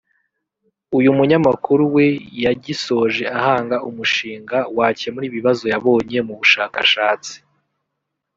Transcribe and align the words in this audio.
uyu 0.97 1.09
munyamakuru 1.17 1.83
we 1.95 2.05
yagisoje 2.45 3.23
ahanga 3.37 3.75
umushinga 3.89 4.57
wakemura 4.77 5.25
ibibazo 5.29 5.63
yabonye 5.73 6.19
mu 6.27 6.33
bushakashatsi 6.39 7.35